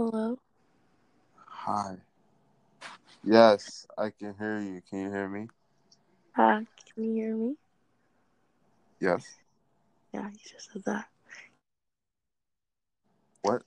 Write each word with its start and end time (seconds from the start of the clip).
Hello? 0.00 0.38
Hi. 1.46 1.96
Yes, 3.22 3.86
I 3.98 4.08
can 4.08 4.34
hear 4.38 4.58
you. 4.58 4.80
Can 4.88 5.00
you 5.02 5.10
hear 5.10 5.28
me? 5.28 5.48
Hi, 6.32 6.64
can 6.94 7.04
you 7.04 7.12
hear 7.12 7.36
me? 7.36 7.56
Yes. 8.98 9.26
Yeah, 10.14 10.26
you 10.30 10.38
just 10.50 10.72
said 10.72 10.84
that. 10.86 11.04
What? 13.42 13.62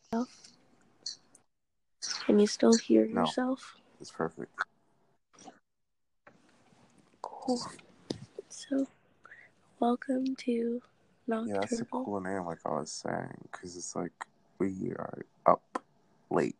Can 2.25 2.39
you 2.39 2.47
still 2.47 2.77
hear 2.77 3.05
No. 3.05 3.21
yourself? 3.21 3.75
It's 4.01 4.09
perfect. 4.09 4.49
Cool. 7.21 7.61
So, 8.49 8.87
welcome 9.79 10.35
to 10.37 10.81
Nocturnal. 11.27 11.53
Yeah, 11.53 11.61
that's 11.61 11.79
a 11.79 11.85
cool 11.85 12.21
name, 12.21 12.45
like 12.45 12.57
I 12.65 12.69
was 12.69 12.91
saying, 12.91 13.37
because 13.51 13.77
it's 13.77 13.95
like 13.95 14.25
we 14.57 14.93
are 14.97 15.23
up 15.45 15.82
late, 16.33 16.55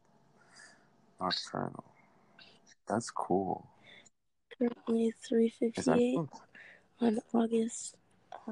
nocturnal. 1.20 1.84
That's 2.88 3.09
cool. 3.09 3.68
Currently 4.58 5.14
3.58 5.31 6.30
on 7.02 7.20
August 7.34 7.95
uh, 8.48 8.52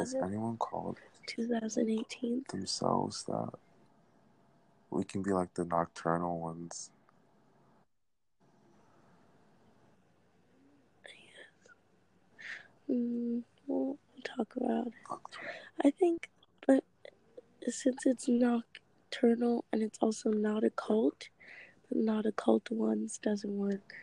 is 0.00 0.14
11th, 0.14 0.24
anyone 0.24 0.56
called 0.56 0.98
2018. 1.26 2.44
themselves 2.50 3.24
that 3.24 3.50
we 4.90 5.04
can 5.04 5.22
be 5.22 5.32
like 5.32 5.52
the 5.54 5.64
nocturnal 5.64 6.40
ones? 6.40 6.90
Mm, 12.90 13.42
we'll 13.66 13.98
talk 14.24 14.48
about 14.56 14.86
it. 14.86 14.92
I 15.84 15.90
think, 15.90 16.30
but 16.66 16.84
since 17.68 18.06
it's 18.06 18.28
nocturnal 19.06 19.64
and 19.72 19.82
it's 19.82 19.98
also 20.00 20.30
not 20.30 20.64
a 20.64 20.70
cult, 20.70 21.28
but 21.88 21.98
not 21.98 22.26
a 22.26 22.32
cult 22.32 22.70
ones 22.70 23.18
doesn't 23.18 23.56
work. 23.56 23.94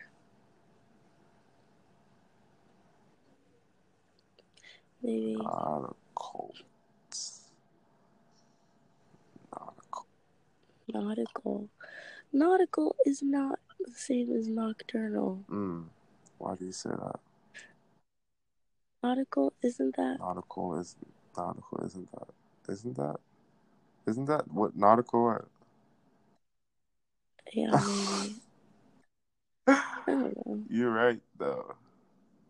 Maybe. 5.02 5.36
Not 5.36 5.90
a 5.90 6.20
cult. 6.20 6.62
Not 9.52 9.74
a 9.78 9.82
cult. 9.92 10.06
Nautical. 10.92 11.68
Nautical 12.32 12.96
is 13.06 13.22
not 13.22 13.58
the 13.80 13.92
same 13.92 14.34
as 14.34 14.48
nocturnal. 14.48 15.44
Mm. 15.50 15.84
Why 16.38 16.54
do 16.54 16.64
you 16.64 16.72
say 16.72 16.90
that? 16.90 17.20
Nautical 19.02 19.52
isn't 19.62 19.96
that? 19.96 20.18
Nautical 20.18 20.78
is 20.78 20.96
nautical, 21.36 21.84
isn't 21.84 22.10
that? 22.12 22.28
Isn't 22.72 22.96
that? 22.96 23.16
Isn't 24.06 24.26
that 24.26 24.50
what 24.50 24.76
nautical? 24.76 25.46
Yeah, 27.52 27.70
maybe. 28.16 28.34
I 29.66 29.82
don't 30.06 30.46
know. 30.46 30.62
You're 30.68 30.90
right, 30.90 31.20
though. 31.38 31.74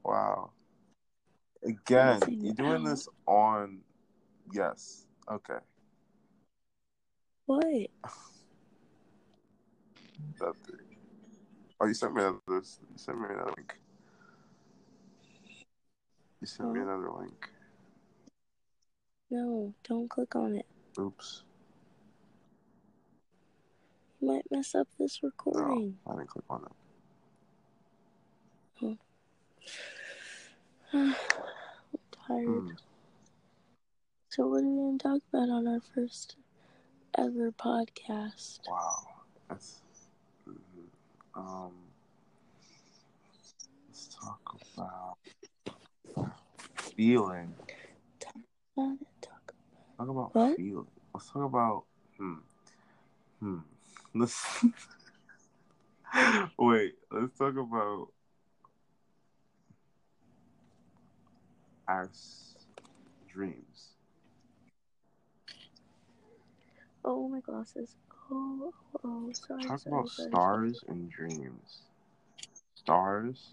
Wow. 0.04 0.50
Again, 1.62 2.20
you're 2.28 2.54
doing 2.54 2.86
out. 2.86 2.90
this 2.90 3.08
on. 3.26 3.80
Yes. 4.52 5.06
Okay. 5.30 5.58
What? 7.46 7.64
That 10.40 10.54
thing. 10.66 10.96
Oh, 11.80 11.86
you 11.86 11.94
sent 11.94 12.14
me 12.14 12.22
another. 12.22 12.40
You 12.48 12.62
sent 12.96 13.20
me 13.20 13.26
another 13.30 13.52
link. 13.56 13.78
You 16.40 16.46
sent 16.46 16.72
me 16.72 16.80
another 16.80 17.10
link. 17.10 17.50
No, 19.30 19.74
don't 19.88 20.08
click 20.08 20.34
on 20.34 20.56
it. 20.56 20.66
Oops. 20.98 21.42
You 24.20 24.28
might 24.28 24.44
mess 24.50 24.74
up 24.74 24.88
this 24.98 25.20
No, 25.22 25.28
recording. 25.28 25.98
I 26.06 26.12
didn't 26.12 26.28
click 26.28 26.44
on 26.48 26.64
it. 26.64 26.72
I'm 30.92 31.14
tired. 32.26 32.46
Hmm. 32.46 32.70
So, 34.28 34.46
what 34.48 34.62
are 34.62 34.66
we 34.66 34.76
going 34.76 34.98
to 34.98 35.02
talk 35.02 35.22
about 35.32 35.48
on 35.48 35.66
our 35.66 35.80
first 35.94 36.36
ever 37.16 37.50
podcast? 37.52 38.60
Wow. 38.68 39.06
That's. 39.48 39.80
mhm. 40.48 40.54
Um. 41.34 41.72
Let's 43.88 44.08
talk 44.20 44.56
about 44.76 45.18
feeling. 46.96 47.54
Not 48.76 48.96
it, 49.00 49.06
talk- 49.96 50.08
about 50.08 50.32
What? 50.32 50.56
feeling. 50.56 50.86
Let's 51.14 51.30
talk 51.30 51.44
about. 51.44 51.84
Hmm. 52.18 52.34
Hmm. 53.40 53.58
Let's. 54.14 54.64
Wait. 56.58 56.94
Let's 57.10 57.36
talk 57.38 57.56
about 57.56 58.08
our 61.88 62.08
dreams. 63.32 63.90
Oh, 67.04 67.28
my 67.28 67.40
glasses. 67.40 67.96
Oh, 68.30 68.72
oh, 69.04 69.30
sorry. 69.32 69.62
Talk 69.62 69.80
sorry, 69.80 69.86
about 69.86 70.08
sorry, 70.08 70.28
stars 70.30 70.84
and 70.88 71.10
dreams. 71.10 71.82
Stars, 72.74 73.52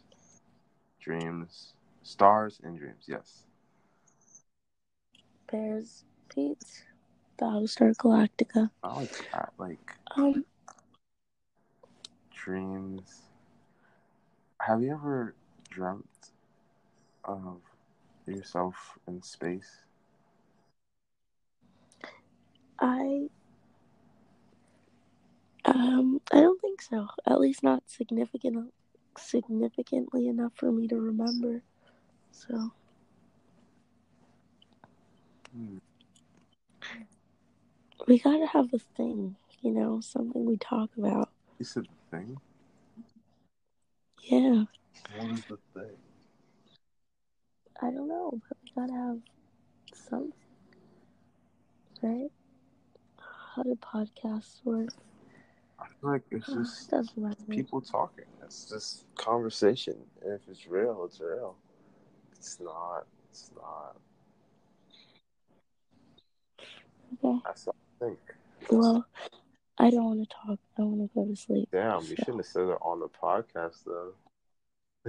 dreams, 1.02 1.74
stars 2.04 2.60
and 2.64 2.78
dreams. 2.78 3.06
Yes. 3.08 3.44
Bears, 5.52 6.06
Pete, 6.34 6.84
Battlestar 7.40 7.96
Galactica. 7.96 8.70
I 8.84 8.94
like 8.96 9.32
that. 9.32 9.54
Like 9.58 9.96
Um, 10.16 10.46
dreams. 12.34 13.22
Have 14.60 14.82
you 14.82 14.94
ever 14.94 15.36
dreamt 15.70 16.06
of 17.26 17.60
yourself 18.28 18.98
in 19.08 19.22
space? 19.22 19.82
I 22.80 23.30
um 25.66 26.20
I 26.32 26.42
don't 26.42 26.60
think 26.62 26.82
so. 26.82 27.08
At 27.26 27.40
least 27.40 27.64
not 27.64 27.84
significant 27.88 28.74
significantly 29.18 30.28
enough 30.28 30.54
for 30.56 30.72
me 30.72 30.88
to 30.88 30.96
remember. 30.96 31.62
So 32.32 32.72
Hmm. 35.54 35.78
We 38.08 38.20
gotta 38.20 38.48
have 38.48 38.74
a 38.74 38.80
thing, 38.80 39.36
you 39.62 39.72
know, 39.72 40.00
something 40.02 40.46
we 40.46 40.58
talk 40.58 40.90
about. 40.98 41.30
You 41.60 41.66
said 41.66 41.84
the 42.12 42.18
thing. 42.18 42.38
Yeah, 44.24 44.64
What 45.18 45.32
is 45.32 45.46
the 45.46 45.58
thing? 45.74 45.98
I 47.82 47.86
don't 47.92 48.08
know, 48.08 48.40
but 48.48 48.58
we 48.64 48.72
gotta 48.82 48.94
have 48.94 49.20
something, 49.94 50.34
right? 52.02 52.30
How 53.56 53.64
do 53.64 53.76
podcasts 53.82 54.64
work? 54.64 54.90
I 55.80 55.86
feel 56.00 56.12
like 56.12 56.24
it's 56.32 56.50
Oh, 56.50 56.64
just 56.64 57.50
people 57.50 57.82
talking. 57.82 58.26
It's 58.44 58.70
just 58.70 59.06
conversation. 59.16 59.96
And 60.24 60.34
if 60.34 60.42
it's 60.48 60.68
real, 60.68 61.04
it's 61.06 61.20
real. 61.20 61.56
It's 62.34 62.60
not. 62.60 63.06
It's 63.30 63.50
not. 63.56 63.96
Okay. 67.24 67.40
That's 67.44 67.66
the 67.66 67.74
thing. 68.02 68.18
Well, 68.70 69.06
I 69.78 69.90
don't 69.90 70.06
want 70.06 70.30
to 70.30 70.36
talk. 70.46 70.60
I 70.78 70.82
want 70.82 71.02
to 71.02 71.10
go 71.16 71.26
to 71.26 71.36
sleep. 71.36 71.70
Damn, 71.72 72.02
you 72.02 72.08
So- 72.08 72.16
shouldn't 72.18 72.38
have 72.38 72.46
said 72.46 72.64
it 72.68 72.78
on 72.82 73.00
the 73.00 73.08
podcast 73.10 73.84
though. 73.86 74.14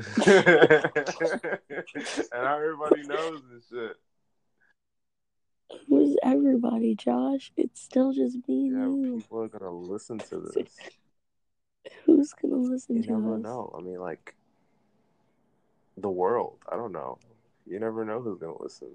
and 2.33 2.47
everybody 2.47 3.03
knows 3.03 3.43
this 3.53 3.69
shit. 3.69 3.97
Who's 5.89 6.17
everybody, 6.23 6.95
Josh? 6.95 7.53
It's 7.57 7.81
still 7.83 8.13
just 8.13 8.37
me 8.49 8.71
Yeah, 8.73 8.83
and 8.85 9.05
you. 9.05 9.17
people 9.19 9.43
are 9.43 9.49
gonna 9.49 9.71
listen 9.71 10.19
to 10.19 10.41
this. 10.55 10.77
Who's 12.05 12.33
gonna 12.35 12.57
listen 12.57 12.97
You 12.97 13.03
to 13.05 13.11
never 13.13 13.35
us? 13.37 13.43
know. 13.43 13.75
I 13.79 13.83
mean, 13.83 14.01
like 14.01 14.35
the 15.97 16.11
world. 16.11 16.59
I 16.71 16.77
don't 16.77 16.93
know. 16.93 17.19
You 17.67 17.79
never 17.79 18.05
know 18.05 18.21
who's 18.21 18.39
gonna 18.39 18.61
listen. 18.63 18.89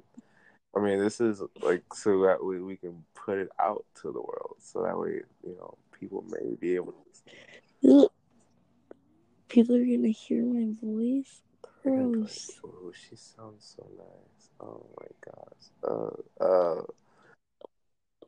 I 0.76 0.80
mean, 0.80 1.00
this 1.00 1.20
is 1.20 1.42
like 1.62 1.84
so 1.94 2.22
that 2.24 2.44
way 2.44 2.60
we 2.60 2.78
can 2.78 3.04
put 3.16 3.40
it 3.40 3.50
out 3.60 3.86
to 4.02 4.12
the 4.12 4.22
world, 4.22 4.56
so 4.60 4.84
that 4.84 4.98
way 4.98 5.22
you 5.44 5.56
know 5.58 5.78
people 6.00 6.24
may 6.30 6.56
be 6.56 6.76
able 6.76 6.94
to 6.94 8.10
People 9.50 9.76
are 9.76 9.86
gonna 9.86 10.10
hear 10.10 10.44
my 10.44 10.74
voice. 10.84 11.42
They're 11.84 11.96
gonna 11.96 12.10
be 12.10 12.20
like, 12.20 12.28
Gross. 12.28 12.60
Oh, 12.66 12.92
she 12.92 13.16
sounds 13.16 13.76
so 13.78 13.88
nice. 13.98 14.50
Oh 14.60 14.86
my 15.00 15.08
gosh. 15.26 16.20
Uh, 16.40 16.44
uh. 16.44 16.82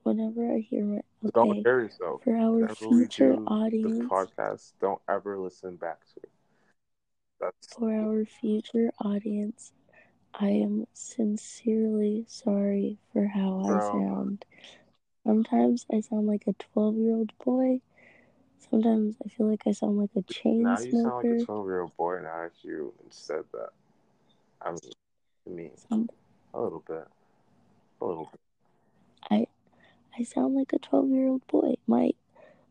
Whenever 0.03 0.53
I 0.53 0.59
hear 0.59 0.85
my 0.85 1.01
So 1.23 1.31
don't 1.33 1.55
hear 1.55 1.81
yourself. 1.81 2.23
for 2.23 2.35
our 2.35 2.51
Whenever 2.51 2.73
future 2.73 3.35
audience, 3.47 3.99
the 3.99 4.05
podcast, 4.05 4.71
don't 4.79 5.01
ever 5.09 5.37
listen 5.37 5.75
back 5.75 5.99
to 6.13 6.21
it. 6.23 6.31
That's 7.41 7.73
for 7.73 7.93
our 7.93 8.25
future 8.25 8.91
audience, 9.03 9.73
I 10.33 10.47
am 10.47 10.87
sincerely 10.93 12.25
sorry 12.27 12.97
for 13.11 13.25
how 13.27 13.61
I 13.65 13.79
sound. 13.79 14.45
Sometimes 15.25 15.85
I 15.91 16.01
sound 16.01 16.27
like 16.27 16.43
a 16.47 16.53
twelve-year-old 16.53 17.31
boy. 17.43 17.81
Sometimes 18.69 19.15
I 19.25 19.29
feel 19.29 19.47
like 19.47 19.63
I 19.67 19.71
sound 19.71 19.97
like 19.97 20.11
a 20.15 20.21
chain 20.21 20.63
Now 20.63 20.79
you 20.79 20.91
sound 20.91 21.03
like 21.05 21.21
smoker. 21.23 21.35
a 21.35 21.45
twelve 21.45 21.65
year 21.67 21.81
old 21.81 21.97
boy 21.97 22.19
now 22.21 22.43
if 22.43 22.53
you 22.63 22.93
said 23.09 23.43
that. 23.53 23.69
I 24.61 24.71
mean 24.71 24.79
to 25.45 25.49
me. 25.51 25.71
Some- 25.89 26.09
A 26.53 26.61
little 26.61 26.83
bit. 26.87 27.07
A 28.01 28.05
little 28.05 28.29
bit. 28.31 28.39
I 29.31 29.47
I 30.17 30.23
sound 30.23 30.55
like 30.55 30.71
a 30.73 30.79
twelve 30.79 31.09
year 31.09 31.27
old 31.27 31.45
boy. 31.47 31.75
My 31.87 32.11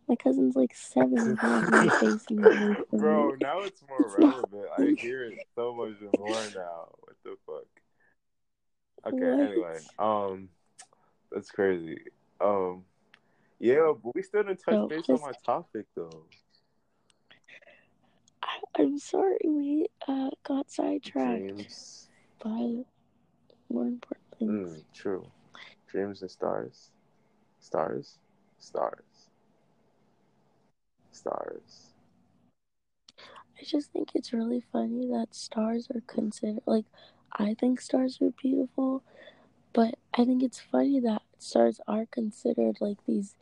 my 0.09 0.17
cousin's 0.17 0.57
like 0.57 0.75
seven 0.75 1.19
and 1.19 1.39
he 1.39 1.47
has 1.47 1.71
my 1.71 1.89
face 2.01 2.25
in 2.31 2.37
the 2.37 2.49
roof 2.51 2.79
of 2.93 2.99
Bro, 2.99 3.35
now 3.43 3.59
it's 3.61 3.83
more 3.89 4.01
It's 4.07 4.19
not- 4.19 4.51
relevant. 4.53 4.67
I 4.79 5.01
hear 5.03 5.25
it 5.25 5.39
so 5.55 5.75
much 5.75 5.97
more 6.19 6.31
now. 6.55 6.89
The 7.29 7.37
fuck? 7.45 9.13
Okay, 9.13 9.27
What? 9.27 9.41
anyway. 9.51 9.79
Um 9.99 10.49
that's 11.31 11.51
crazy. 11.51 11.99
Um 12.41 12.85
yeah, 13.61 13.93
but 14.03 14.15
we 14.15 14.23
still 14.23 14.45
didn't 14.45 14.59
touch 14.65 14.75
So, 14.75 14.87
base 14.89 15.09
on 15.11 15.21
my 15.21 15.33
topic 15.45 15.87
though. 15.95 16.23
I, 18.43 18.61
I'm 18.79 18.99
sorry 18.99 19.39
we 19.45 19.87
uh, 20.07 20.31
got 20.45 20.71
sidetracked 20.71 21.43
Dreams. 21.43 22.09
by 22.43 22.85
more 23.69 23.87
important 23.87 24.25
things. 24.39 24.79
Mm, 24.79 24.83
true. 24.95 25.27
Dreams 25.89 26.23
and 26.23 26.31
stars. 26.31 26.91
Stars? 27.61 28.19
Stars. 28.59 29.03
Stars. 31.11 31.95
I 33.61 33.65
just 33.65 33.91
think 33.93 34.11
it's 34.15 34.33
really 34.33 34.63
funny 34.73 35.09
that 35.09 35.35
stars 35.35 35.89
are 35.93 36.01
considered 36.07 36.61
like 36.65 36.85
I 37.33 37.55
think 37.55 37.81
stars 37.81 38.19
are 38.21 38.31
beautiful, 38.31 39.03
but 39.73 39.95
I 40.15 40.25
think 40.25 40.43
it's 40.43 40.61
funny 40.61 41.01
that 41.01 41.23
stars 41.39 41.81
are 41.87 42.07
considered 42.07 42.79
like 42.81 42.99
these 43.07 43.37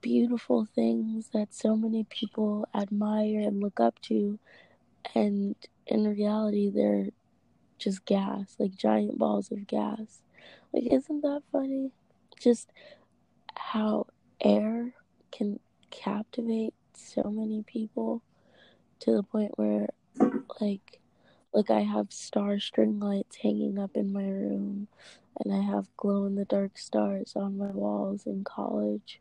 beautiful 0.00 0.64
things 0.64 1.30
that 1.32 1.54
so 1.54 1.76
many 1.76 2.04
people 2.04 2.66
admire 2.74 3.40
and 3.40 3.60
look 3.60 3.78
up 3.80 4.00
to 4.00 4.38
and 5.14 5.54
in 5.86 6.04
reality 6.04 6.70
they're 6.70 7.08
just 7.78 8.04
gas, 8.04 8.56
like 8.58 8.74
giant 8.74 9.18
balls 9.18 9.50
of 9.50 9.66
gas. 9.66 10.22
Like 10.72 10.84
isn't 10.92 11.22
that 11.22 11.42
funny? 11.50 11.90
Just 12.38 12.70
how 13.54 14.06
air 14.40 14.94
can 15.32 15.60
captivate 15.90 16.74
so 16.94 17.24
many 17.24 17.62
people 17.62 18.22
to 19.00 19.12
the 19.12 19.22
point 19.22 19.52
where 19.56 19.88
like 20.60 21.00
like 21.52 21.70
I 21.70 21.80
have 21.80 22.12
star 22.12 22.60
string 22.60 23.00
lights 23.00 23.36
hanging 23.36 23.78
up 23.78 23.92
in 23.94 24.12
my 24.12 24.22
room 24.22 24.88
and 25.38 25.54
I 25.54 25.62
have 25.62 25.94
glow 25.96 26.26
in 26.26 26.34
the 26.34 26.44
dark 26.44 26.78
stars 26.78 27.32
on 27.34 27.58
my 27.58 27.70
walls 27.70 28.26
in 28.26 28.44
college 28.44 29.20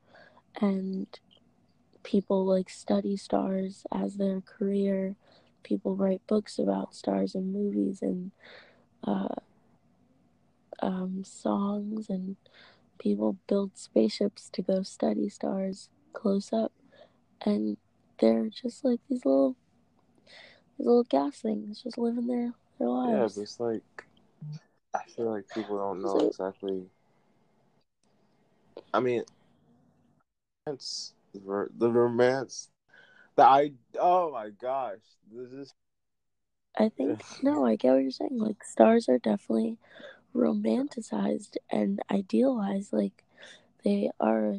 and 0.62 1.08
people 2.04 2.46
like 2.46 2.70
study 2.70 3.18
stars 3.18 3.86
as 3.92 4.16
their 4.16 4.42
career. 4.42 5.16
People 5.64 5.96
write 5.96 6.26
books 6.28 6.60
about 6.60 6.96
stars 6.96 7.36
and 7.36 7.54
movies 7.54 8.02
and 8.02 8.32
uh, 9.04 9.36
um, 10.82 11.24
songs 11.24 12.10
and 12.10 12.36
people 12.98 13.38
build 13.48 13.72
spaceships 13.78 14.50
to 14.54 14.62
go 14.62 14.84
study 14.84 15.30
stars 15.30 15.90
close 16.14 16.52
up. 16.54 16.72
And 17.42 17.78
they're 18.20 18.50
just 18.50 18.84
like 18.84 19.00
these 19.10 19.26
little 19.26 19.56
little 20.80 21.04
gas 21.04 21.42
things 21.42 21.84
just 21.84 21.98
living 21.98 22.28
their 22.28 22.54
their 22.80 22.90
Yeah, 22.90 23.22
lives 23.22 23.36
but 23.36 23.42
it's 23.42 23.60
like 23.60 24.06
I 24.94 25.04
feel 25.16 25.32
like 25.32 25.46
people 25.54 25.78
don't 25.78 26.02
know 26.02 26.20
exactly. 26.20 26.86
I 28.94 29.00
mean, 29.00 29.24
it's 30.68 31.14
the 31.34 31.90
romance. 31.92 32.70
The 33.36 33.44
I 33.44 33.72
oh 34.00 34.32
my 34.32 34.50
gosh, 34.50 35.00
this 35.32 35.52
is 35.52 35.74
I 36.78 36.90
think 36.90 37.22
no, 37.44 37.66
I 37.66 37.76
get 37.76 37.92
what 37.94 38.02
you're 38.02 38.12
saying. 38.12 38.38
Like 38.40 38.64
stars 38.64 39.10
are 39.10 39.20
definitely 39.20 39.78
romanticized 40.36 41.58
and 41.72 42.02
idealized. 42.12 42.94
Like 42.94 43.24
they 43.84 44.10
are 44.20 44.58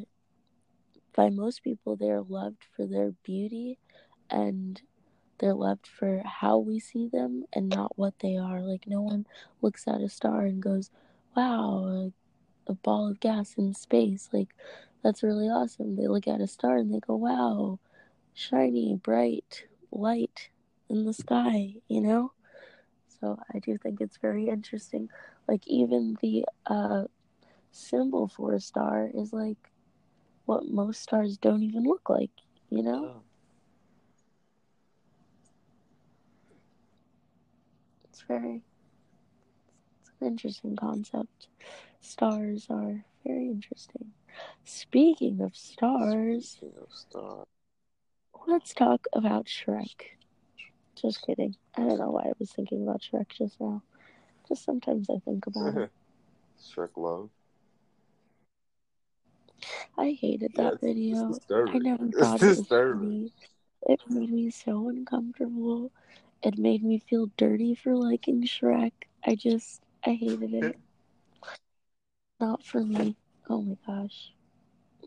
by 1.15 1.29
most 1.29 1.63
people 1.63 1.95
they're 1.95 2.21
loved 2.21 2.63
for 2.75 2.85
their 2.85 3.11
beauty 3.23 3.79
and 4.29 4.81
they're 5.41 5.55
loved 5.55 5.87
for 5.87 6.23
how 6.25 6.59
we 6.59 6.79
see 6.79 7.07
them 7.09 7.45
and 7.53 7.69
not 7.69 7.97
what 7.97 8.19
they 8.19 8.37
are. 8.37 8.61
Like 8.61 8.87
no 8.87 9.01
one 9.01 9.25
looks 9.61 9.87
at 9.87 10.01
a 10.01 10.09
star 10.09 10.43
and 10.43 10.61
goes, 10.63 10.91
Wow, 11.35 12.11
a, 12.67 12.71
a 12.71 12.75
ball 12.75 13.09
of 13.09 13.19
gas 13.19 13.55
in 13.57 13.73
space. 13.73 14.29
Like 14.31 14.49
that's 15.03 15.23
really 15.23 15.47
awesome. 15.49 15.97
They 15.97 16.07
look 16.07 16.27
at 16.27 16.41
a 16.41 16.47
star 16.47 16.77
and 16.77 16.93
they 16.93 16.99
go, 16.99 17.15
Wow, 17.15 17.79
shiny, 18.35 18.95
bright 18.95 19.65
light 19.91 20.49
in 20.89 21.05
the 21.05 21.13
sky, 21.13 21.75
you 21.89 22.01
know? 22.01 22.33
So 23.19 23.39
I 23.53 23.59
do 23.59 23.77
think 23.77 24.01
it's 24.01 24.17
very 24.17 24.47
interesting. 24.47 25.09
Like 25.47 25.67
even 25.67 26.17
the 26.21 26.45
uh 26.67 27.05
symbol 27.71 28.27
for 28.27 28.53
a 28.53 28.59
star 28.61 29.09
is 29.13 29.33
like 29.33 29.71
what 30.45 30.65
most 30.67 31.01
stars 31.03 31.37
don't 31.37 31.63
even 31.63 31.83
look 31.83 32.09
like, 32.09 32.31
you 32.69 32.83
know? 32.83 33.23
It's 38.21 38.27
very 38.27 38.61
it's 40.01 40.11
an 40.21 40.27
interesting 40.27 40.75
concept. 40.75 41.47
Stars 42.01 42.67
are 42.69 43.03
very 43.25 43.47
interesting. 43.47 44.11
Speaking 44.63 45.41
of 45.41 45.55
stars, 45.55 46.49
Speaking 46.49 46.77
of 46.81 46.93
stars. 46.93 47.45
let's 48.47 48.73
talk 48.75 49.05
about 49.13 49.45
Shrek. 49.47 50.17
Just 50.95 51.25
kidding. 51.25 51.55
I 51.75 51.81
don't 51.81 51.97
know 51.99 52.11
why 52.11 52.23
I 52.25 52.33
was 52.37 52.51
thinking 52.51 52.83
about 52.83 53.01
Shrek 53.01 53.29
just 53.29 53.59
now. 53.59 53.81
Just 54.47 54.63
sometimes 54.65 55.09
I 55.09 55.17
think 55.25 55.47
about 55.47 55.77
it. 55.77 55.91
Shrek 56.61 56.89
love. 56.97 57.29
I 59.97 60.11
hated 60.19 60.53
that 60.55 60.73
it's- 60.75 60.83
it's 60.83 60.83
video. 60.83 61.39
I 61.73 61.77
never 61.79 62.05
It's 62.05 62.19
thought 62.19 62.41
it 62.41 62.45
was 62.47 62.57
disturbing. 62.59 62.99
funny. 62.99 63.33
It 63.87 63.99
made 64.09 64.29
me 64.31 64.51
so 64.51 64.89
uncomfortable. 64.89 65.91
It 66.43 66.57
made 66.57 66.83
me 66.83 66.97
feel 66.99 67.29
dirty 67.37 67.75
for 67.75 67.95
liking 67.95 68.43
Shrek. 68.43 68.93
I 69.23 69.35
just, 69.35 69.81
I 70.05 70.11
hated 70.13 70.53
it. 70.53 70.79
Not 72.39 72.65
for 72.65 72.81
me. 72.83 73.15
Oh 73.49 73.61
my 73.61 73.77
gosh. 73.85 74.31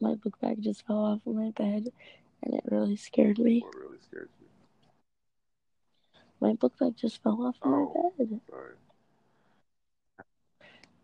My 0.00 0.14
book 0.14 0.38
bag 0.40 0.62
just 0.62 0.86
fell 0.86 1.04
off 1.04 1.20
of 1.26 1.34
my 1.34 1.50
bed 1.50 1.88
and 2.42 2.54
it 2.54 2.62
really 2.70 2.96
scared 2.96 3.38
me. 3.38 3.62
Oh, 3.64 3.66
what 3.66 3.76
really 3.76 3.98
scared 4.08 4.28
you? 4.40 4.46
My 6.40 6.52
book 6.52 6.78
bag 6.78 6.96
just 6.96 7.22
fell 7.22 7.42
off 7.42 7.56
of 7.62 7.72
Oh. 7.72 8.12
my 8.18 8.24
bed. 8.24 8.40
Sorry. 8.48 8.74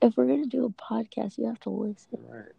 If 0.02 0.16
we're 0.16 0.26
going 0.26 0.42
to 0.44 0.48
do 0.48 0.64
a 0.64 0.70
podcast, 0.70 1.38
you 1.38 1.46
have 1.46 1.60
to 1.60 1.70
listen. 1.70 2.18
Right. 2.28 2.52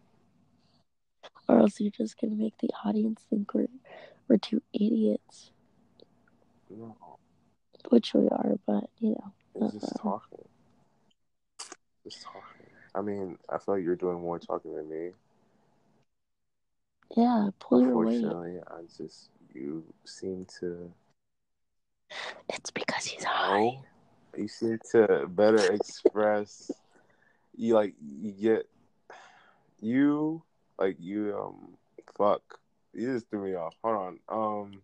Or 1.48 1.58
else 1.58 1.80
you're 1.80 1.90
just 1.90 2.20
going 2.20 2.36
to 2.36 2.40
make 2.42 2.56
the 2.58 2.68
audience 2.84 3.22
think 3.30 3.52
we're, 3.54 3.66
we're 4.28 4.36
two 4.36 4.62
idiots. 4.72 5.50
No. 6.70 6.96
Which 7.90 8.14
we 8.14 8.28
are, 8.28 8.58
but, 8.66 8.88
you 8.98 9.10
know. 9.10 9.32
It's 9.54 9.74
just 9.74 9.96
talking. 9.96 10.44
Just 12.04 12.22
talking. 12.22 12.66
I 12.94 13.00
mean, 13.00 13.38
I 13.48 13.58
feel 13.58 13.76
like 13.76 13.84
you're 13.84 13.96
doing 13.96 14.20
more 14.20 14.38
talking 14.38 14.74
than 14.74 14.88
me. 14.88 15.10
Yeah, 17.16 17.50
pull 17.58 17.82
your 17.82 17.96
weight. 17.98 18.16
Unfortunately, 18.16 18.60
I 18.66 18.82
just 18.96 19.28
you 19.54 19.84
seem 20.04 20.46
to 20.60 20.90
It's 22.48 22.70
because 22.70 23.04
he's 23.04 23.24
high. 23.24 23.78
You 24.36 24.48
seem 24.48 24.78
to 24.92 25.26
better 25.28 25.72
express. 25.72 26.70
You 27.54 27.74
like 27.74 27.94
you 28.20 28.32
get 28.32 28.68
you 29.80 30.42
like 30.78 30.96
you 30.98 31.36
um 31.38 31.76
fuck. 32.16 32.42
You 32.94 33.12
just 33.12 33.28
threw 33.28 33.44
me 33.44 33.54
off. 33.54 33.74
Hold 33.82 34.18
on. 34.28 34.82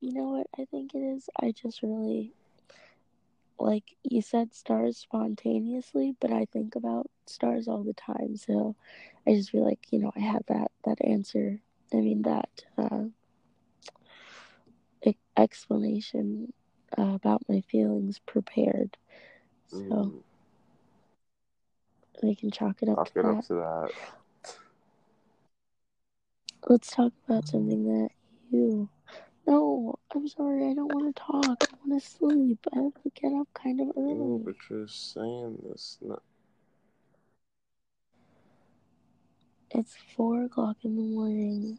You 0.00 0.12
know 0.12 0.30
what 0.30 0.48
I 0.58 0.64
think 0.64 0.94
it 0.94 0.98
is? 1.00 1.28
I 1.40 1.52
just 1.52 1.82
really 1.82 2.34
like 3.58 3.96
you 4.02 4.20
said 4.22 4.54
stars 4.54 4.96
spontaneously, 4.98 6.14
but 6.20 6.32
I 6.32 6.46
think 6.46 6.74
about 6.76 7.10
stars 7.26 7.68
all 7.68 7.82
the 7.84 7.94
time. 7.94 8.36
So 8.36 8.76
I 9.26 9.34
just 9.34 9.50
feel 9.50 9.64
like, 9.64 9.92
you 9.92 9.98
know, 9.98 10.12
I 10.16 10.20
had 10.20 10.44
that 10.48 10.70
that 10.84 11.04
answer. 11.04 11.60
I 11.92 11.96
mean 11.98 12.22
that 12.22 12.64
uh 12.78 13.06
explanation 15.36 16.52
uh, 16.98 17.14
about 17.14 17.42
my 17.48 17.60
feelings 17.60 18.18
prepared. 18.20 18.96
So 19.66 20.12
Mm, 20.12 20.24
we 22.22 22.34
can 22.34 22.50
chalk 22.50 22.82
it 22.82 22.88
up 22.88 23.02
I'll 23.02 23.04
to 23.04 23.12
get 23.14 23.24
that. 23.24 23.38
up 23.38 23.42
to 23.46 23.54
that. 23.54 24.19
Let's 26.68 26.90
talk 26.90 27.12
about 27.26 27.48
something 27.48 27.84
that 27.84 28.10
you. 28.50 28.88
No, 29.46 29.98
I'm 30.14 30.28
sorry. 30.28 30.70
I 30.70 30.74
don't 30.74 30.92
want 30.94 31.16
to 31.16 31.22
talk. 31.22 31.64
I 31.64 31.76
want 31.84 32.02
to 32.02 32.08
sleep. 32.08 32.58
I 32.72 32.78
have 32.78 32.94
to 33.02 33.10
get 33.20 33.32
up 33.32 33.48
kind 33.54 33.80
of 33.80 33.88
early. 33.96 34.14
No, 34.14 34.42
but 34.44 34.54
you're 34.68 34.86
saying 34.86 35.58
this. 35.68 35.98
Not... 36.00 36.22
It's 39.70 39.96
four 40.16 40.44
o'clock 40.44 40.76
in 40.84 40.96
the 40.96 41.02
morning. 41.02 41.78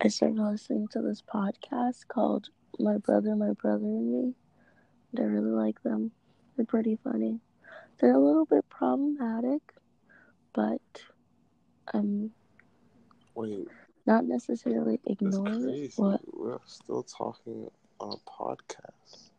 I 0.00 0.08
started 0.08 0.38
listening 0.38 0.88
to 0.88 1.00
this 1.00 1.22
podcast 1.22 2.08
called 2.08 2.48
My 2.78 2.98
Brother, 2.98 3.36
My 3.36 3.52
Brother 3.52 3.86
and 3.86 4.12
Me. 4.12 4.34
And 5.12 5.20
I 5.20 5.24
really 5.24 5.50
like 5.50 5.82
them. 5.82 6.10
They're 6.56 6.66
pretty 6.66 6.98
funny. 7.02 7.40
They're 7.98 8.14
a 8.14 8.18
little 8.18 8.44
bit 8.44 8.68
problematic, 8.68 9.62
but 10.52 10.80
I'm 11.92 12.32
Wait, 13.34 13.68
not 14.06 14.24
necessarily 14.24 15.00
ignoring 15.06 15.90
what 15.96 16.20
We're 16.32 16.58
still 16.66 17.02
talking 17.04 17.70
on 18.00 18.12
a 18.12 18.30
podcast. 18.30 19.30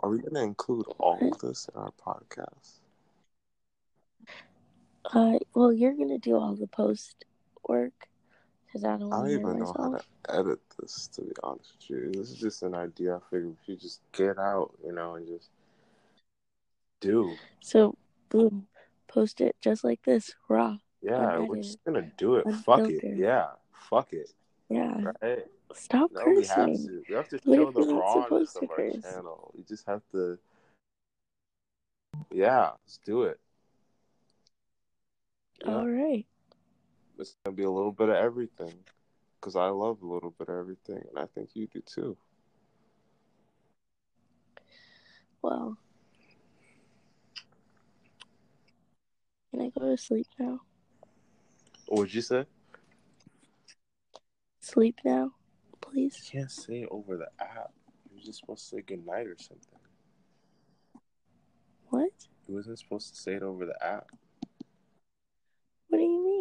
Are 0.00 0.10
we 0.10 0.18
gonna 0.18 0.42
include 0.44 0.86
all 0.98 1.18
of 1.32 1.38
this 1.38 1.68
in 1.74 1.80
our 1.80 1.92
podcast? 1.92 2.80
uh 5.14 5.38
well 5.54 5.72
you're 5.72 5.94
gonna 5.94 6.18
do 6.18 6.34
all 6.36 6.56
the 6.56 6.66
post 6.66 7.24
work 7.68 8.08
because 8.66 8.84
I 8.84 8.96
don't 8.96 9.12
I 9.12 9.16
don't 9.16 9.26
to 9.26 9.32
even 9.32 9.58
know 9.58 9.74
how 9.76 9.90
to 9.90 10.04
edit 10.28 10.60
this, 10.80 11.08
to 11.14 11.22
be 11.22 11.32
honest 11.42 11.74
with 11.78 11.90
you. 11.90 12.12
This 12.12 12.30
is 12.30 12.38
just 12.38 12.62
an 12.62 12.74
idea 12.74 13.16
I 13.16 13.20
figured 13.30 13.48
we 13.48 13.56
should 13.64 13.80
just 13.80 14.00
get 14.12 14.38
out, 14.38 14.72
you 14.84 14.92
know, 14.92 15.14
and 15.14 15.26
just 15.26 15.50
do. 17.00 17.36
So 17.60 17.96
boom, 18.28 18.66
post 19.08 19.40
it 19.40 19.56
just 19.60 19.84
like 19.84 20.02
this, 20.02 20.34
raw. 20.48 20.76
Yeah, 21.02 21.38
we're 21.38 21.56
just 21.56 21.84
gonna 21.84 22.10
do 22.16 22.36
it. 22.36 22.46
Fuck 22.64 22.88
it. 22.90 23.02
Yeah, 23.16 23.46
fuck 23.88 24.12
it. 24.12 24.32
Yeah. 24.68 25.12
Right? 25.22 25.46
Stop 25.74 26.10
No, 26.12 26.22
we 26.26 26.44
have 26.46 26.66
cursing. 26.66 26.86
to. 26.86 27.04
We 27.08 27.14
have 27.14 27.28
to 27.28 27.38
show 27.44 27.70
the 27.70 27.82
rawness 27.82 28.56
of 28.56 28.62
to 28.62 28.70
our 28.70 28.90
channel. 29.00 29.52
We 29.56 29.62
just 29.64 29.86
have 29.86 30.02
to. 30.12 30.38
Yeah, 32.32 32.70
let's 32.84 32.98
do 33.04 33.22
it. 33.22 33.38
Yeah, 35.64 35.74
All 35.74 35.88
right. 35.88 36.26
It's 37.18 37.36
gonna 37.44 37.56
be 37.56 37.62
a 37.64 37.70
little 37.70 37.92
bit 37.92 38.08
of 38.08 38.16
everything, 38.16 38.74
because 39.40 39.56
I 39.56 39.68
love 39.68 40.02
a 40.02 40.06
little 40.06 40.30
bit 40.30 40.48
of 40.48 40.56
everything, 40.56 41.02
and 41.08 41.18
I 41.18 41.26
think 41.26 41.50
you 41.54 41.66
do 41.66 41.80
too. 41.80 42.16
Well, 45.42 45.78
can 49.50 49.60
I 49.60 49.68
go 49.78 49.90
to 49.90 49.96
sleep 49.96 50.26
now? 50.38 50.60
What'd 51.86 52.12
you 52.12 52.22
say? 52.22 52.46
Sleep 54.60 54.98
now, 55.04 55.24
You 55.70 55.78
please. 55.80 56.28
can't 56.30 56.50
say 56.50 56.82
it 56.82 56.88
over 56.90 57.16
the 57.16 57.28
app. 57.40 57.72
You're 58.12 58.24
just 58.24 58.40
supposed 58.40 58.68
to 58.70 58.76
say 58.76 58.82
goodnight 58.82 59.28
or 59.28 59.36
something. 59.38 59.78
What? 61.90 62.10
You 62.48 62.54
wasn't 62.54 62.80
supposed 62.80 63.14
to 63.14 63.20
say 63.20 63.34
it 63.34 63.42
over 63.42 63.64
the 63.64 63.80
app. 63.84 64.10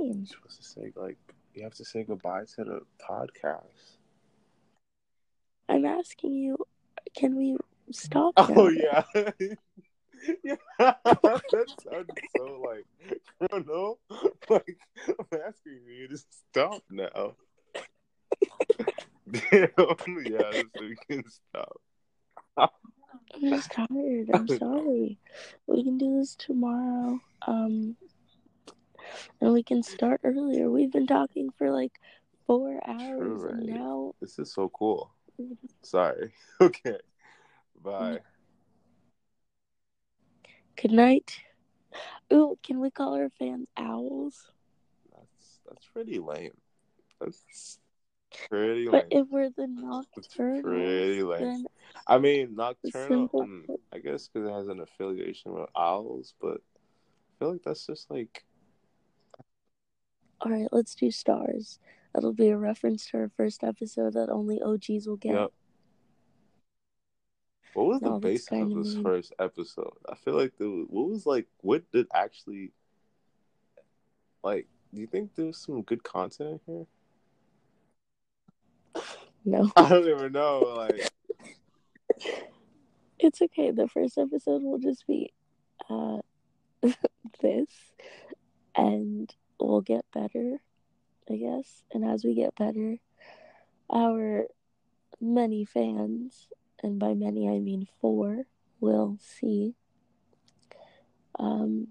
Mean? 0.05 0.17
You're 0.19 0.27
supposed 0.27 0.61
to 0.61 0.67
say 0.67 0.91
like 0.95 1.17
you 1.53 1.63
have 1.63 1.75
to 1.75 1.85
say 1.85 2.03
goodbye 2.03 2.43
to 2.55 2.63
the 2.63 2.81
podcast. 3.09 3.97
I'm 5.67 5.85
asking 5.85 6.35
you, 6.35 6.57
can 7.15 7.35
we 7.35 7.57
stop 7.91 8.33
now? 8.37 8.49
Oh 8.55 8.69
yeah. 8.69 9.03
yeah. 10.43 10.55
that 10.79 11.41
sounds 11.51 12.07
so 12.37 12.61
like 12.65 12.85
I 13.41 13.47
don't 13.47 13.67
know. 13.67 13.97
Like 14.49 14.77
I'm 15.07 15.39
asking 15.47 15.79
you 15.87 16.07
to 16.09 16.17
stop 16.17 16.83
now. 16.89 17.35
Damn, 19.31 19.69
yeah, 20.23 20.51
so 20.51 20.81
we 20.81 20.95
can 21.09 21.23
stop. 21.27 21.81
I'm 22.57 22.69
just 23.41 23.71
tired. 23.71 24.29
I'm 24.33 24.47
sorry. 24.47 25.17
We 25.67 25.83
can 25.83 25.97
do 25.97 26.19
this 26.19 26.35
tomorrow. 26.35 27.19
Um, 27.47 27.95
and 29.41 29.53
we 29.53 29.63
can 29.63 29.83
start 29.83 30.21
earlier. 30.23 30.69
We've 30.69 30.91
been 30.91 31.07
talking 31.07 31.49
for 31.57 31.71
like 31.71 31.93
four 32.47 32.79
hours, 32.87 33.43
and 33.43 33.65
right. 33.65 33.65
now 33.67 34.13
This 34.21 34.39
is 34.39 34.53
so 34.53 34.69
cool. 34.69 35.11
Sorry. 35.81 36.33
Okay. 36.61 36.97
Bye. 37.83 38.19
good 40.75 40.91
night. 40.91 41.39
Ooh, 42.33 42.57
can 42.63 42.79
we 42.79 42.89
call 42.89 43.15
our 43.15 43.29
fans 43.29 43.67
owls? 43.77 44.51
That's 45.15 45.59
that's 45.67 45.85
pretty 45.93 46.19
lame. 46.19 46.57
That's 47.19 47.79
pretty 48.49 48.87
lame. 48.89 48.91
But 48.91 49.05
if 49.11 49.27
we're 49.29 49.49
the 49.49 49.67
It's 50.17 50.27
pretty 50.61 51.23
lame. 51.23 51.65
I 52.07 52.17
mean, 52.17 52.55
nocturnal. 52.55 53.29
mm, 53.33 53.63
I 53.93 53.99
guess 53.99 54.27
because 54.27 54.47
it 54.47 54.53
has 54.53 54.67
an 54.67 54.79
affiliation 54.79 55.53
with 55.53 55.69
owls, 55.75 56.33
but 56.41 56.57
I 56.57 57.31
feel 57.39 57.51
like 57.53 57.63
that's 57.63 57.85
just 57.85 58.09
like 58.09 58.43
all 60.41 60.51
right, 60.51 60.67
let's 60.71 60.95
do 60.95 61.11
stars. 61.11 61.79
That'll 62.13 62.33
be 62.33 62.49
a 62.49 62.57
reference 62.57 63.07
to 63.07 63.17
our 63.17 63.31
first 63.35 63.63
episode 63.63 64.13
that 64.13 64.29
only 64.29 64.61
OGs 64.61 65.07
will 65.07 65.17
get. 65.17 65.33
Yep. 65.33 65.51
What 67.73 67.87
was 67.87 67.99
the 67.99 68.05
No, 68.09 68.19
that's 68.19 68.45
basis 68.47 68.51
of 68.51 68.69
this 68.73 68.95
mean. 68.95 69.03
first 69.03 69.33
episode? 69.37 69.97
I 70.09 70.15
feel 70.15 70.35
like 70.35 70.53
there 70.57 70.69
was, 70.69 70.85
what 70.89 71.09
was 71.09 71.25
like 71.25 71.47
what 71.59 71.83
did 71.91 72.07
actually 72.13 72.71
like? 74.43 74.67
Do 74.93 75.01
you 75.01 75.07
think 75.07 75.31
there's 75.35 75.57
some 75.57 75.81
good 75.81 76.01
content 76.01 76.61
in 76.67 76.85
here? 78.95 79.03
No, 79.43 79.69
I 79.75 79.89
don't 79.89 80.07
even 80.07 80.31
know. 80.31 80.59
Like, 80.59 81.11
it's 83.19 83.41
okay. 83.41 83.71
The 83.71 83.89
first 83.89 84.17
episode 84.17 84.63
will 84.63 84.79
just 84.79 85.05
be 85.05 85.33
uh 85.89 86.19
this, 87.41 87.67
and 88.73 89.35
we'll 89.59 89.81
get 89.81 90.05
better, 90.13 90.61
I 91.29 91.35
guess. 91.35 91.83
And 91.91 92.03
as 92.03 92.23
we 92.23 92.35
get 92.35 92.55
better, 92.55 92.97
our 93.89 94.45
many 95.21 95.65
fans, 95.65 96.47
and 96.83 96.99
by 96.99 97.13
many 97.13 97.47
I 97.47 97.59
mean 97.59 97.87
four, 98.01 98.45
will 98.79 99.17
see 99.19 99.75
um 101.37 101.87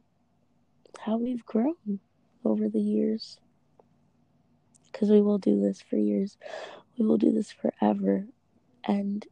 how 1.01 1.17
we've 1.17 1.45
grown 1.45 2.01
over 2.45 2.69
the 2.69 2.81
years. 2.81 3.39
Because 4.91 5.11
we 5.11 5.21
will 5.21 5.39
do 5.39 5.61
this 5.61 5.83
for 5.83 5.97
years. 5.97 6.37
We 6.97 7.05
will 7.05 7.19
do 7.19 7.33
this 7.33 7.51
forever. 7.51 8.27
And 8.85 9.27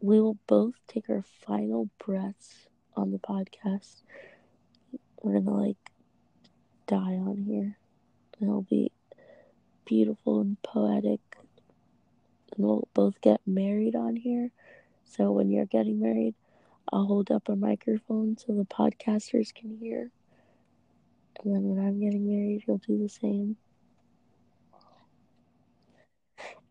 we 0.00 0.20
will 0.20 0.38
both 0.46 0.74
take 0.88 1.10
our 1.10 1.24
final 1.46 1.90
breaths 1.98 2.68
on 2.96 3.10
the 3.10 3.18
podcast. 3.18 4.02
We're 5.22 5.40
gonna 5.40 5.56
like 5.56 5.76
die 6.86 7.14
on 7.14 7.44
here. 7.46 7.76
And 8.38 8.48
it'll 8.48 8.62
be 8.62 8.92
beautiful 9.84 10.40
and 10.40 10.60
poetic. 10.62 11.20
And 12.56 12.64
we'll 12.64 12.88
both 12.94 13.20
get 13.20 13.40
married 13.46 13.94
on 13.94 14.16
here. 14.16 14.50
So 15.04 15.32
when 15.32 15.50
you're 15.50 15.66
getting 15.66 16.00
married, 16.00 16.34
I'll 16.92 17.06
hold 17.06 17.30
up 17.30 17.48
a 17.48 17.56
microphone 17.56 18.36
so 18.36 18.52
the 18.52 18.64
podcasters 18.64 19.54
can 19.54 19.76
hear. 19.76 20.10
And 21.42 21.54
then 21.54 21.62
when 21.64 21.84
I'm 21.84 22.00
getting 22.00 22.26
married, 22.26 22.64
you'll 22.66 22.78
do 22.78 22.98
the 22.98 23.08
same. 23.08 23.56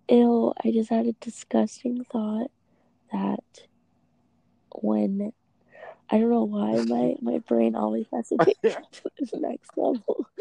Ew, 0.09 0.53
I 0.63 0.71
just 0.71 0.89
had 0.89 1.07
a 1.07 1.13
disgusting 1.13 2.03
thought 2.11 2.51
that 3.11 3.43
when 4.75 5.31
I 6.13 6.19
don't 6.19 6.29
know 6.29 6.43
why 6.43 6.79
my, 6.85 7.15
my 7.21 7.39
brain 7.39 7.75
always 7.75 8.05
has 8.13 8.29
to 8.29 8.37
take 8.37 8.61
to 8.61 9.09
the 9.19 9.39
next 9.39 9.71
level. 9.75 10.27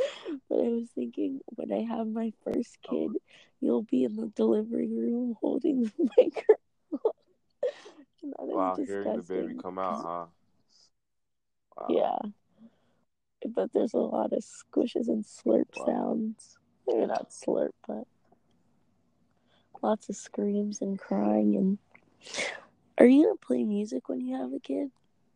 But 0.49 0.61
I 0.61 0.69
was 0.69 0.89
thinking 0.95 1.41
when 1.47 1.73
I 1.73 1.83
have 1.83 2.07
my 2.07 2.33
first 2.45 2.77
oh. 2.87 2.91
kid, 2.91 3.11
you'll 3.61 3.83
be 3.83 4.05
in 4.05 4.17
the 4.17 4.27
delivery 4.27 4.89
room 4.89 5.35
holding 5.41 5.85
the 5.85 6.11
microphone. 6.19 7.13
And 8.23 8.33
that 8.33 8.43
is 8.43 8.55
wow, 8.55 8.77
hearing 8.77 9.17
the 9.17 9.23
baby 9.23 9.55
come 9.61 9.79
out, 9.79 10.03
huh? 10.03 10.27
Wow. 11.77 11.87
Yeah. 11.89 12.19
But 13.47 13.73
there's 13.73 13.95
a 13.95 13.99
lot 13.99 14.33
of 14.33 14.45
squishes 14.45 15.09
and 15.09 15.25
slurp 15.25 15.69
Wow. 15.77 15.87
sounds. 15.87 16.59
Maybe 16.87 17.07
not 17.07 17.31
slurp, 17.31 17.71
but 17.87 18.07
lots 19.83 20.09
of 20.11 20.17
screams 20.17 20.83
and 20.83 20.99
crying 20.99 21.57
and 21.57 21.79
are 22.99 23.07
you 23.07 23.25
gonna 23.25 23.37
play 23.37 23.65
music 23.65 24.09
when 24.09 24.21
you 24.21 24.37
have 24.37 24.53
a 24.53 24.61
kid? 24.61 24.91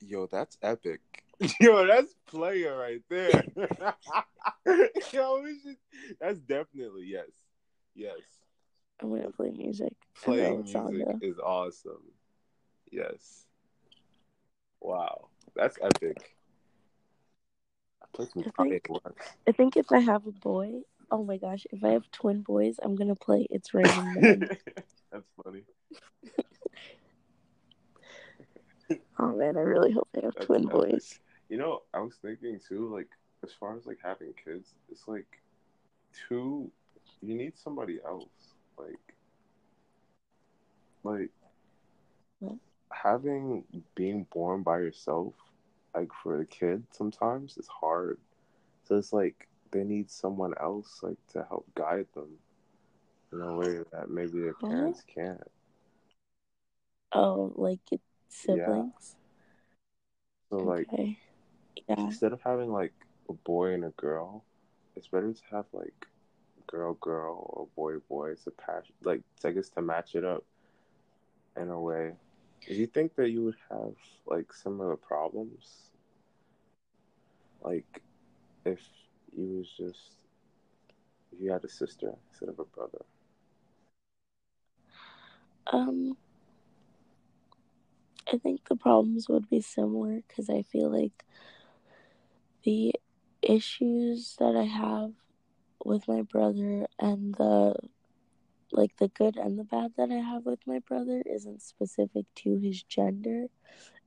Yo, 0.07 0.29
that's 0.31 0.57
epic. 0.63 1.01
Yo, 1.61 1.87
that's 1.87 2.15
player 2.27 2.77
right 2.77 3.03
there. 3.09 3.45
Yo, 5.13 5.43
we 5.43 5.59
should, 5.61 5.77
that's 6.21 6.39
definitely 6.41 7.07
yes, 7.07 7.29
yes. 7.95 8.19
I'm 9.01 9.11
gonna 9.11 9.31
play 9.31 9.51
music. 9.51 9.93
Playing 10.23 10.65
music 10.65 11.17
is 11.21 11.39
awesome. 11.39 12.03
Yes. 12.91 13.47
Wow, 14.81 15.29
that's 15.55 15.77
epic. 15.83 16.37
I 18.19 18.25
think 18.25 18.87
I 19.47 19.53
think 19.53 19.77
if 19.77 19.93
I 19.93 19.99
have 19.99 20.27
a 20.27 20.33
boy, 20.33 20.83
oh 21.11 21.25
my 21.25 21.37
gosh, 21.37 21.67
if 21.71 21.83
I 21.85 21.91
have 21.91 22.11
twin 22.13 22.43
boys, 22.43 22.77
I'm 22.83 22.95
gonna 22.95 23.17
play 23.17 23.47
It's 23.51 23.75
Raining 23.75 24.15
Men. 24.15 24.49
That's 25.11 25.27
funny. 25.43 25.63
Oh 29.19 29.35
man, 29.37 29.57
I 29.57 29.61
really 29.61 29.93
hope 29.93 30.09
I 30.17 30.25
have 30.25 30.39
That's 30.39 30.39
twin 30.39 30.69
epic. 30.69 31.05
boys. 31.07 31.21
You 31.49 31.59
know, 31.59 31.83
I 31.93 32.01
was 32.01 32.17
thinking 32.21 32.61
too, 32.67 32.93
like 32.93 33.09
as 33.43 33.53
far 33.53 33.77
as 33.77 33.87
like 33.87 33.99
having 34.03 34.33
kids, 34.45 34.75
it's 34.91 35.07
like 35.09 35.27
two. 36.29 36.71
You 37.23 37.35
need 37.35 37.57
somebody 37.57 37.99
else, 38.05 38.55
like, 38.79 39.17
like 41.05 41.31
What? 42.41 42.59
having 42.93 43.65
being 43.95 44.25
born 44.33 44.63
by 44.63 44.79
yourself, 44.79 45.35
like 45.95 46.11
for 46.23 46.37
the 46.39 46.45
kid, 46.45 46.85
sometimes 46.91 47.57
is 47.59 47.69
hard. 47.69 48.19
So 48.85 48.97
it's 48.97 49.13
like 49.13 49.49
they 49.71 49.85
need 49.85 50.11
someone 50.11 50.55
else, 50.61 51.01
like 51.03 51.19
to 51.29 51.45
help 51.49 51.67
guide 51.75 52.07
them 52.15 52.39
in 53.33 53.41
a 53.41 53.55
way 53.57 53.79
that 53.93 54.11
maybe 54.11 54.41
their 54.41 54.55
parents 54.55 55.03
can't. 55.07 55.51
Oh, 57.13 57.53
like 57.57 57.81
siblings. 58.29 59.17
So 60.51 60.57
like 60.59 60.89
okay. 60.93 61.19
Yeah. 61.89 62.07
instead 62.07 62.33
of 62.33 62.41
having 62.43 62.73
like 62.73 62.93
a 63.29 63.33
boy 63.33 63.73
and 63.73 63.85
a 63.85 63.91
girl, 63.91 64.45
it's 64.95 65.09
better 65.09 65.33
to 65.33 65.43
have 65.51 65.67
like 65.73 66.07
girl 66.67 66.95
girl 66.95 67.47
or 67.51 67.69
boy 67.77 67.99
boy 68.09 68.35
to 68.45 68.51
patch 68.51 68.89
like 69.05 69.23
I 69.45 69.51
guess 69.51 69.69
to 69.71 69.83
match 69.83 70.15
it 70.15 70.25
up 70.25 70.45
in 71.57 71.69
a 71.69 71.81
way. 71.81 72.13
Do 72.67 72.75
you 72.75 72.87
think 72.87 73.15
that 73.17 73.31
you 73.31 73.45
would 73.45 73.57
have 73.71 73.95
like 74.27 74.53
similar 74.53 74.97
problems? 74.97 75.91
Like 77.63 78.03
if 78.65 78.81
you 79.37 79.59
was 79.59 79.69
just 79.77 80.17
if 81.33 81.41
you 81.41 81.53
had 81.53 81.65
a 81.65 81.69
sister 81.69 82.13
instead 82.31 82.49
of 82.49 82.59
a 82.59 82.65
brother. 82.65 83.05
Um, 85.73 86.17
I 88.33 88.39
think 88.39 88.69
the 88.69 88.77
problems 88.77 89.29
would 89.29 89.49
be 89.49 89.61
similar 89.61 90.23
because 90.27 90.51
I 90.51 90.63
feel 90.63 90.91
like 90.91 91.25
the 92.65 92.95
issues 93.43 94.37
that 94.39 94.57
I 94.57 94.65
have 94.65 95.13
with 95.85 96.09
my 96.09 96.23
brother 96.23 96.87
and 96.99 97.35
the 97.37 97.77
like 98.73 98.97
the 98.97 99.09
good 99.09 99.37
and 99.37 99.59
the 99.59 99.65
bad 99.65 99.93
that 99.97 100.11
I 100.11 100.17
have 100.17 100.45
with 100.47 100.67
my 100.67 100.81
brother 100.81 101.23
isn't 101.25 101.63
specific 101.63 102.27
to 102.37 102.59
his 102.59 102.83
gender. 102.83 103.47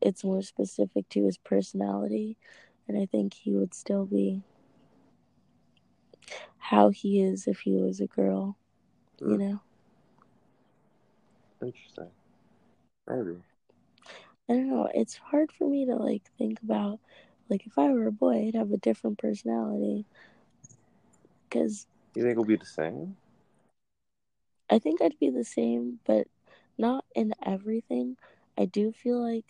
It's 0.01 0.23
more 0.23 0.41
specific 0.41 1.09
to 1.09 1.25
his 1.25 1.37
personality. 1.37 2.37
And 2.87 2.97
I 2.97 3.05
think 3.05 3.33
he 3.33 3.53
would 3.55 3.73
still 3.73 4.05
be 4.05 4.43
how 6.59 6.89
he 6.89 7.21
is 7.21 7.47
if 7.47 7.61
he 7.61 7.75
was 7.77 7.99
a 7.99 8.07
girl, 8.07 8.57
you 9.25 9.37
Mm. 9.37 9.39
know? 9.39 9.61
Interesting. 11.61 12.11
Maybe. 13.07 13.43
I 14.49 14.53
don't 14.53 14.69
know. 14.69 14.89
It's 14.93 15.17
hard 15.17 15.51
for 15.51 15.67
me 15.69 15.85
to 15.85 15.95
like 15.95 16.23
think 16.37 16.61
about 16.63 16.99
like 17.49 17.65
if 17.67 17.77
I 17.77 17.89
were 17.91 18.07
a 18.07 18.11
boy, 18.11 18.47
I'd 18.47 18.55
have 18.55 18.71
a 18.71 18.77
different 18.77 19.19
personality. 19.19 20.05
Cause 21.51 21.87
You 22.15 22.23
think 22.23 22.33
it'll 22.33 22.45
be 22.45 22.55
the 22.55 22.65
same? 22.65 23.15
I 24.69 24.79
think 24.79 25.01
I'd 25.01 25.19
be 25.19 25.29
the 25.29 25.43
same, 25.43 25.99
but 26.05 26.27
not 26.77 27.05
in 27.15 27.33
everything. 27.43 28.17
I 28.57 28.65
do 28.65 28.91
feel 28.91 29.21
like 29.21 29.45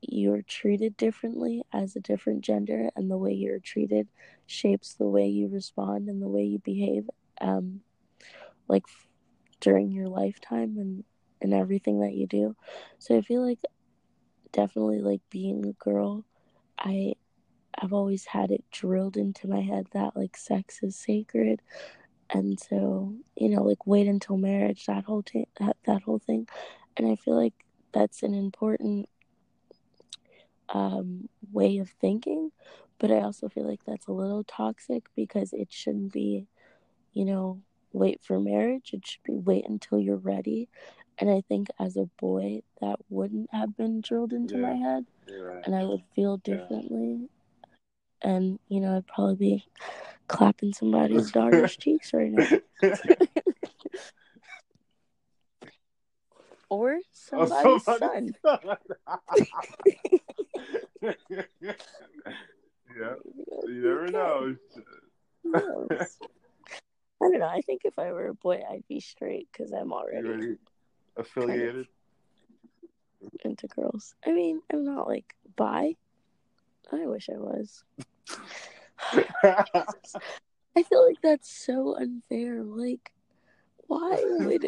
you're 0.00 0.42
treated 0.42 0.96
differently 0.96 1.64
as 1.72 1.96
a 1.96 2.00
different 2.00 2.42
gender, 2.42 2.90
and 2.96 3.10
the 3.10 3.18
way 3.18 3.32
you're 3.32 3.58
treated 3.60 4.08
shapes 4.46 4.94
the 4.94 5.08
way 5.08 5.26
you 5.28 5.48
respond 5.48 6.08
and 6.08 6.22
the 6.22 6.28
way 6.28 6.44
you 6.44 6.58
behave. 6.58 7.08
Um, 7.40 7.82
like 8.68 8.84
f- 8.88 9.08
during 9.60 9.90
your 9.90 10.08
lifetime 10.08 10.76
and 10.78 11.04
and 11.40 11.54
everything 11.54 12.00
that 12.00 12.14
you 12.14 12.26
do. 12.26 12.56
So 12.98 13.16
I 13.16 13.22
feel 13.22 13.44
like 13.46 13.60
definitely 14.52 15.00
like 15.00 15.22
being 15.30 15.64
a 15.66 15.72
girl, 15.84 16.24
I 16.78 17.14
I've 17.80 17.92
always 17.92 18.26
had 18.26 18.50
it 18.50 18.64
drilled 18.72 19.16
into 19.16 19.48
my 19.48 19.60
head 19.60 19.86
that 19.92 20.16
like 20.16 20.36
sex 20.36 20.82
is 20.82 20.96
sacred, 20.96 21.62
and 22.30 22.58
so 22.60 23.14
you 23.36 23.50
know 23.50 23.62
like 23.62 23.86
wait 23.86 24.06
until 24.08 24.36
marriage 24.36 24.86
that 24.86 25.04
whole 25.04 25.22
t- 25.22 25.48
that 25.60 25.76
that 25.86 26.02
whole 26.02 26.18
thing, 26.18 26.48
and 26.96 27.06
I 27.10 27.16
feel 27.16 27.36
like 27.36 27.54
that's 27.92 28.22
an 28.22 28.34
important 28.34 29.08
um, 30.70 31.28
way 31.52 31.78
of 31.78 31.90
thinking, 31.90 32.50
but 32.98 33.10
I 33.10 33.20
also 33.20 33.48
feel 33.48 33.66
like 33.68 33.80
that's 33.86 34.06
a 34.06 34.12
little 34.12 34.44
toxic 34.44 35.04
because 35.16 35.52
it 35.52 35.68
shouldn't 35.72 36.12
be, 36.12 36.46
you 37.12 37.24
know, 37.24 37.62
wait 37.98 38.20
for 38.22 38.38
marriage. 38.40 38.90
It 38.92 39.06
should 39.06 39.22
be 39.24 39.36
wait 39.36 39.66
until 39.68 39.98
you're 39.98 40.16
ready. 40.16 40.68
And 41.18 41.28
I 41.28 41.42
think 41.48 41.68
as 41.80 41.96
a 41.96 42.08
boy, 42.20 42.62
that 42.80 42.96
wouldn't 43.10 43.52
have 43.52 43.76
been 43.76 44.00
drilled 44.00 44.32
into 44.32 44.56
my 44.56 44.74
head, 44.74 45.04
right. 45.28 45.62
and 45.66 45.74
I 45.74 45.84
would 45.84 46.02
feel 46.14 46.40
Yeah. 46.46 46.54
differently. 46.56 47.28
And 48.22 48.58
you 48.68 48.80
know, 48.80 48.96
I'd 48.96 49.06
probably 49.06 49.34
be 49.36 49.66
clapping 50.28 50.72
somebody's 50.72 51.30
daughter's 51.32 51.76
cheeks 51.76 52.12
right 52.14 52.30
now, 52.30 52.46
or 56.68 56.98
Oh, 57.32 57.46
somebody's 57.46 57.84
somebody's 57.84 58.34
son. 58.44 58.68
yeah, 62.96 63.14
you 63.66 63.82
never 63.82 64.06
know. 64.08 64.56
I 67.20 67.28
don't 67.28 67.40
know. 67.40 67.46
I 67.48 67.62
think 67.62 67.82
if 67.84 67.98
I 67.98 68.12
were 68.12 68.28
a 68.28 68.34
boy, 68.34 68.60
I'd 68.70 68.86
be 68.88 69.00
straight 69.00 69.48
because 69.52 69.72
I'm 69.72 69.92
already 69.92 70.28
already 70.28 70.56
affiliated? 71.16 71.88
into 73.44 73.66
girls. 73.68 74.14
I 74.24 74.32
mean, 74.32 74.62
I'm 74.72 74.84
not 74.84 75.08
like 75.08 75.34
bi. 75.56 75.96
I 76.92 77.06
wish 77.06 77.28
I 77.28 77.38
was. 77.38 77.84
I 79.42 80.82
feel 80.82 81.06
like 81.06 81.20
that's 81.22 81.50
so 81.50 81.96
unfair. 81.96 82.62
Like, 82.62 83.12
why 83.86 84.22
would 84.24 84.66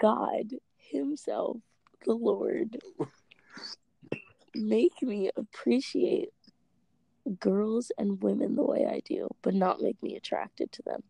God 0.00 0.54
Himself, 0.76 1.58
the 2.06 2.14
Lord, 2.14 2.78
make 4.54 5.02
me 5.02 5.30
appreciate 5.36 6.32
girls 7.28 7.92
and 7.98 8.22
women 8.22 8.56
the 8.56 8.64
way 8.64 8.86
I 8.86 9.00
do, 9.04 9.28
but 9.42 9.54
not 9.54 9.80
make 9.80 10.02
me 10.02 10.16
attracted 10.16 10.72
to 10.72 10.82
them? 10.82 11.02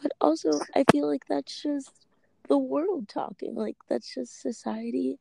But 0.00 0.12
also, 0.20 0.50
I 0.74 0.84
feel 0.90 1.08
like 1.08 1.26
that's 1.28 1.62
just 1.62 1.90
the 2.48 2.58
world 2.58 3.08
talking. 3.08 3.54
Like, 3.54 3.76
that's 3.88 4.14
just 4.14 4.40
society 4.40 5.18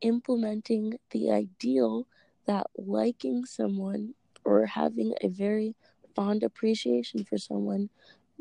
implementing 0.00 0.98
the 1.10 1.30
ideal 1.30 2.06
that 2.46 2.66
liking 2.76 3.44
someone 3.44 4.14
or 4.44 4.66
having 4.66 5.14
a 5.22 5.28
very 5.28 5.74
fond 6.14 6.42
appreciation 6.42 7.24
for 7.24 7.38
someone 7.38 7.88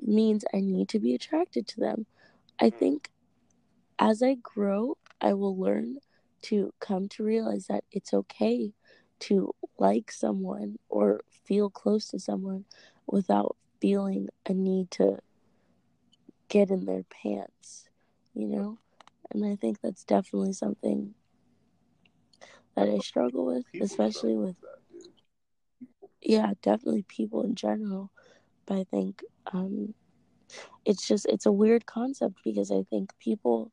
means 0.02 0.44
I 0.54 0.60
need 0.60 0.90
to 0.90 1.00
be 1.00 1.16
attracted 1.16 1.68
to 1.70 1.80
them. 1.80 2.06
I 2.60 2.70
think 2.70 3.10
as 4.00 4.22
I 4.22 4.36
grow, 4.36 4.98
I 5.22 5.34
will 5.34 5.58
learn 5.58 6.00
to 6.44 6.74
come 6.80 7.08
to 7.10 7.24
realize 7.24 7.68
that 7.68 7.86
it's 7.92 8.14
okay 8.14 8.74
to 9.20 9.54
like 9.78 10.12
someone 10.12 10.78
or 10.90 11.22
feel 11.46 11.70
close 11.70 12.08
to 12.10 12.20
someone 12.20 12.66
without 13.08 13.56
feeling 13.80 14.30
a 14.46 14.54
need 14.54 14.90
to 14.92 15.20
get 16.48 16.70
in 16.70 16.86
their 16.86 17.04
pants, 17.04 17.90
you 18.34 18.48
know? 18.48 18.78
And 19.32 19.46
I 19.46 19.56
think 19.56 19.82
that's 19.82 20.04
definitely 20.04 20.54
something 20.54 21.14
that 22.76 22.90
I 22.90 22.98
struggle 23.00 23.46
with, 23.46 23.72
People 23.72 23.86
especially 23.86 24.36
with 24.36 24.60
that, 24.62 24.80
yeah, 26.22 26.54
definitely 26.62 27.04
people 27.04 27.44
in 27.44 27.56
general. 27.56 28.12
But 28.66 28.78
I 28.78 28.84
think 28.86 29.22
um, 29.48 29.94
it's 30.86 31.08
just 31.08 31.26
it's 31.28 31.46
a 31.46 31.52
weird 31.52 31.86
concept 31.86 32.40
because 32.44 32.72
I 32.72 32.84
think 32.84 33.12
people, 33.20 33.72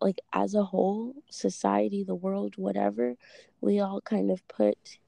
like 0.00 0.20
as 0.32 0.54
a 0.54 0.64
whole, 0.64 1.14
society, 1.30 2.04
the 2.04 2.14
world, 2.14 2.54
whatever, 2.56 3.14
we 3.60 3.80
all 3.80 4.00
kind 4.00 4.30
of 4.30 4.46
put 4.48 4.98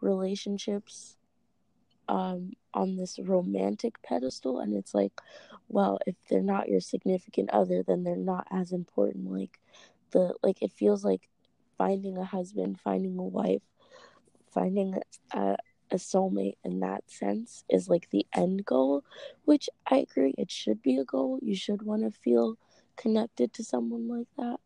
relationships 0.00 1.15
um, 2.08 2.52
on 2.74 2.96
this 2.96 3.18
romantic 3.18 4.00
pedestal, 4.02 4.60
and 4.60 4.74
it's 4.74 4.94
like, 4.94 5.12
well, 5.68 5.98
if 6.06 6.16
they're 6.28 6.42
not 6.42 6.68
your 6.68 6.80
significant 6.80 7.50
other, 7.50 7.82
then 7.82 8.04
they're 8.04 8.16
not 8.16 8.46
as 8.50 8.72
important. 8.72 9.30
Like 9.30 9.58
the 10.12 10.34
like 10.42 10.62
it 10.62 10.72
feels 10.72 11.04
like 11.04 11.28
finding 11.78 12.16
a 12.18 12.24
husband, 12.24 12.80
finding 12.80 13.18
a 13.18 13.22
wife, 13.24 13.62
finding 14.52 14.98
a 15.32 15.56
a 15.90 15.96
soulmate 15.96 16.56
in 16.64 16.80
that 16.80 17.08
sense 17.08 17.64
is 17.68 17.88
like 17.88 18.10
the 18.10 18.26
end 18.34 18.64
goal, 18.64 19.04
which 19.44 19.68
I 19.88 19.98
agree 19.98 20.34
it 20.36 20.50
should 20.50 20.82
be 20.82 20.96
a 20.96 21.04
goal. 21.04 21.38
You 21.42 21.54
should 21.54 21.82
want 21.82 22.02
to 22.02 22.10
feel 22.10 22.58
connected 22.96 23.52
to 23.54 23.64
someone 23.64 24.08
like 24.08 24.26
that, 24.36 24.58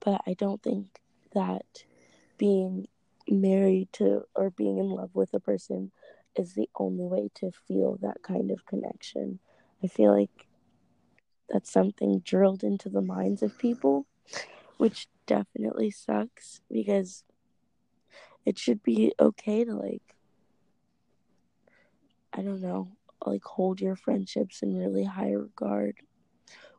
but 0.00 0.22
I 0.26 0.34
don't 0.34 0.62
think 0.62 1.00
that 1.34 1.84
being 2.38 2.88
married 3.28 3.92
to 3.94 4.24
or 4.34 4.50
being 4.50 4.78
in 4.78 4.88
love 4.88 5.10
with 5.14 5.34
a 5.34 5.40
person 5.40 5.92
is 6.36 6.54
the 6.54 6.68
only 6.76 7.04
way 7.04 7.30
to 7.36 7.50
feel 7.50 7.98
that 8.02 8.22
kind 8.22 8.50
of 8.50 8.66
connection. 8.66 9.38
I 9.82 9.86
feel 9.86 10.12
like 10.12 10.46
that's 11.48 11.70
something 11.70 12.20
drilled 12.20 12.64
into 12.64 12.88
the 12.88 13.02
minds 13.02 13.42
of 13.42 13.58
people, 13.58 14.06
which 14.78 15.08
definitely 15.26 15.90
sucks 15.90 16.60
because 16.70 17.24
it 18.44 18.58
should 18.58 18.82
be 18.82 19.12
okay 19.20 19.64
to 19.64 19.74
like 19.74 20.16
I 22.32 22.40
don't 22.40 22.62
know, 22.62 22.88
like 23.26 23.44
hold 23.44 23.80
your 23.80 23.94
friendships 23.94 24.62
in 24.62 24.76
really 24.76 25.04
high 25.04 25.32
regard 25.32 25.96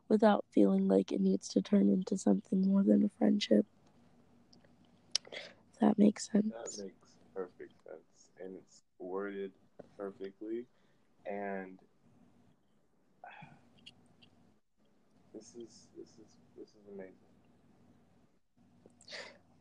without 0.08 0.44
feeling 0.50 0.88
like 0.88 1.12
it 1.12 1.20
needs 1.20 1.48
to 1.48 1.62
turn 1.62 1.88
into 1.88 2.18
something 2.18 2.66
more 2.66 2.82
than 2.82 3.04
a 3.04 3.10
friendship. 3.18 3.66
If 5.72 5.78
that 5.80 5.98
makes 5.98 6.30
sense. 6.30 6.52
That 6.52 6.84
makes 6.84 7.16
perfect 7.34 7.72
sense. 7.84 8.30
And 8.42 8.56
it's 8.56 8.73
worded 8.98 9.52
perfectly. 9.96 10.66
And 11.26 11.78
this 15.34 15.54
is 15.54 15.88
this 15.96 16.08
is 16.08 16.26
this 16.56 16.68
is 16.68 16.86
amazing. 16.92 17.14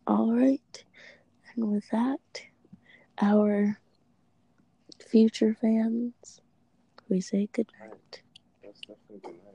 All 0.05 0.33
right. 0.33 0.83
And 1.55 1.71
with 1.71 1.89
that, 1.91 2.19
our 3.21 3.79
future 5.07 5.55
fans, 5.59 6.41
we 7.09 7.21
say 7.21 7.47
good 7.53 7.71
night. 7.79 8.21
That's 8.63 8.79
definitely 8.81 9.19
good 9.23 9.43
night. 9.45 9.52